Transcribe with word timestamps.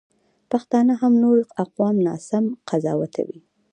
پښتانه 0.51 0.93
هم 1.01 1.13
نور 1.23 1.37
اقوام 1.63 1.95
ناسم 2.07 2.45
قضاوتوي. 2.69 3.39